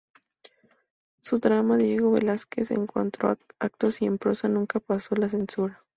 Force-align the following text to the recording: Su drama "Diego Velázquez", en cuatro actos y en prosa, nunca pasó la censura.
Su 1.19 1.37
drama 1.37 1.77
"Diego 1.77 2.09
Velázquez", 2.13 2.71
en 2.71 2.87
cuatro 2.87 3.37
actos 3.59 4.01
y 4.01 4.05
en 4.07 4.17
prosa, 4.17 4.47
nunca 4.49 4.79
pasó 4.79 5.13
la 5.15 5.29
censura. 5.29 5.83